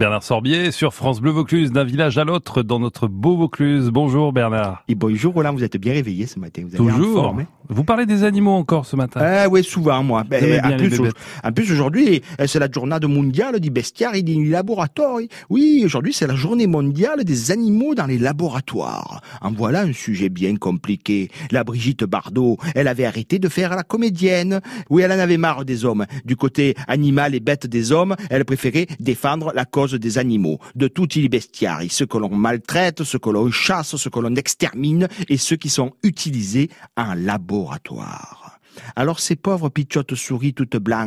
[0.00, 3.90] Bernard Sorbier sur France Bleu Vaucluse, d'un village à l'autre dans notre beau Vaucluse.
[3.90, 4.82] Bonjour Bernard.
[4.88, 6.62] Et bonjour Roland, vous êtes bien réveillé ce matin.
[6.66, 7.36] Vous Toujours.
[7.38, 10.24] Hein vous parlez des animaux encore ce matin Ah oui, souvent moi.
[10.24, 11.00] Ben, en, plus,
[11.44, 15.18] en, plus, aujourd'hui, eh, c'est la journée mondiale du bestiaire et des laboratoires.
[15.50, 19.20] Oui, aujourd'hui c'est la journée mondiale des animaux dans les laboratoires.
[19.40, 21.30] En voilà un sujet bien compliqué.
[21.52, 24.60] La Brigitte Bardot, elle avait arrêté de faire la comédienne.
[24.88, 26.06] Oui, elle en avait marre des hommes.
[26.24, 30.88] Du côté animal et bête des hommes, elle préférait défendre la cause des animaux, de
[30.88, 35.08] tout il bestiaire, ceux que l'on maltraite, ceux que l'on chasse, ceux que l'on extermine
[35.28, 38.60] et ceux qui sont utilisés en laboratoire.
[38.96, 41.00] Alors ces pauvres pichottes souris toutes blanches,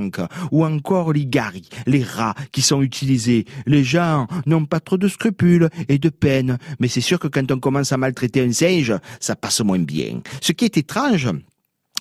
[0.52, 5.08] ou encore les garis, les rats qui sont utilisés, les gens n'ont pas trop de
[5.08, 8.94] scrupules et de peine, mais c'est sûr que quand on commence à maltraiter un singe,
[9.20, 10.22] ça passe moins bien.
[10.42, 11.30] Ce qui est étrange,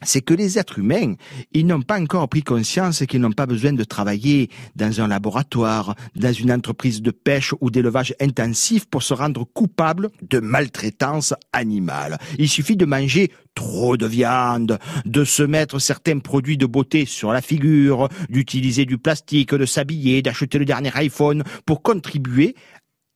[0.05, 1.15] c'est que les êtres humains,
[1.53, 5.95] ils n'ont pas encore pris conscience qu'ils n'ont pas besoin de travailler dans un laboratoire,
[6.17, 12.19] dans une entreprise de pêche ou d'élevage intensif pour se rendre coupable de maltraitance animale.
[12.39, 17.33] Il suffit de manger trop de viande, de se mettre certains produits de beauté sur
[17.33, 22.55] la figure, d'utiliser du plastique, de s'habiller, d'acheter le dernier iPhone pour contribuer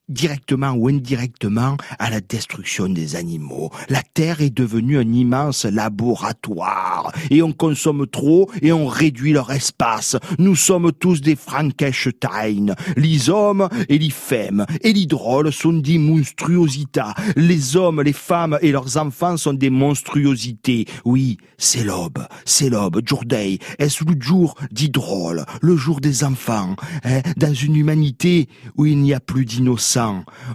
[0.09, 3.71] directement ou indirectement à la destruction des animaux.
[3.89, 9.51] La Terre est devenue un immense laboratoire et on consomme trop et on réduit leur
[9.51, 10.15] espace.
[10.39, 12.75] Nous sommes tous des Frankenstein.
[12.95, 15.07] Les hommes et les femmes et les
[15.51, 17.01] sont des monstruosités.
[17.35, 20.85] Les hommes, les femmes et leurs enfants sont des monstruosités.
[21.05, 23.55] Oui, c'est l'aube, c'est l'aube, Jourdain.
[23.79, 24.91] Est-ce le jour dit
[25.61, 28.47] le jour des enfants, hein, dans une humanité
[28.77, 29.45] où il n'y a plus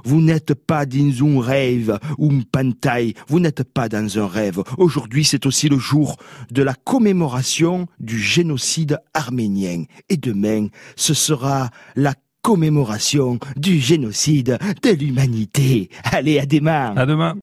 [0.04, 3.14] vous n'êtes pas dans un rêve ou une pantaille.
[3.28, 4.62] Vous n'êtes pas dans un rêve.
[4.78, 6.16] Aujourd'hui, c'est aussi le jour
[6.50, 9.84] de la commémoration du génocide arménien.
[10.08, 15.88] Et demain, ce sera la commémoration du génocide de l'humanité.
[16.04, 16.94] Allez, à demain.
[16.96, 17.30] À demain.